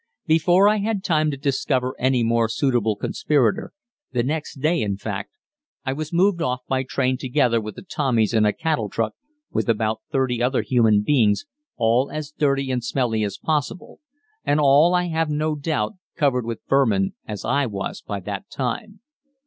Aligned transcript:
Before 0.25 0.67
I 0.67 0.77
had 0.77 1.03
time 1.03 1.29
to 1.29 1.37
discover 1.37 1.93
any 1.99 2.23
more 2.23 2.49
suitable 2.49 2.95
conspirator 2.95 3.71
the 4.11 4.23
next 4.23 4.55
day, 4.55 4.81
in 4.81 4.97
fact 4.97 5.29
I 5.85 5.93
was 5.93 6.11
moved 6.11 6.41
off 6.41 6.61
by 6.67 6.81
train 6.81 7.17
together 7.17 7.61
with 7.61 7.75
the 7.75 7.83
Tommies 7.83 8.33
in 8.33 8.43
a 8.43 8.51
cattle 8.51 8.89
truck, 8.89 9.13
with 9.51 9.69
about 9.69 10.01
thirty 10.11 10.41
other 10.41 10.63
human 10.63 11.03
beings, 11.03 11.45
all 11.77 12.09
as 12.11 12.31
dirty 12.35 12.71
and 12.71 12.83
smelly 12.83 13.23
as 13.23 13.37
possible, 13.37 13.99
and 14.43 14.59
all, 14.59 14.95
I 14.95 15.03
have 15.09 15.29
no 15.29 15.53
doubt, 15.53 15.93
covered 16.15 16.45
with 16.47 16.61
vermin, 16.67 17.13
as 17.27 17.45
I 17.45 17.67
was 17.67 18.01
by 18.01 18.21
that 18.21 18.49
time. 18.49 19.01